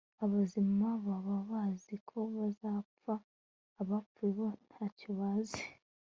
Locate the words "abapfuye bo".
3.81-4.47